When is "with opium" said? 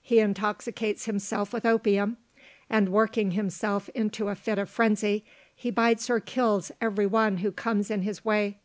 1.52-2.16